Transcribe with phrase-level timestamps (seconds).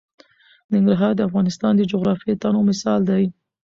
[0.73, 3.23] ننګرهار د افغانستان د جغرافیوي تنوع مثال دی.